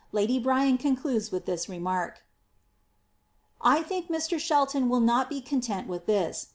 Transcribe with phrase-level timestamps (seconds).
[0.11, 2.23] Lady Bryan concludes with this remark:—
[3.13, 4.39] * I think Mr.
[4.39, 6.33] Shelton will not be content with thin.